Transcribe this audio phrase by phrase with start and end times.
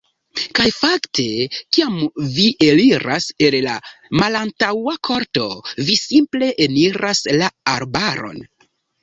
[0.59, 1.25] Kaj fakte,
[1.77, 1.99] kiam
[2.37, 3.75] vi eliras el la
[4.23, 5.47] malantaŭa korto,
[5.91, 8.43] vi simple eniras la arbaron.